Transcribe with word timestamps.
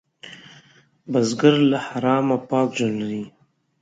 بزګر 1.11 1.55
له 1.71 1.77
حرامه 1.87 2.37
پاک 2.49 2.69
ژوند 2.77 2.95
لري 3.01 3.23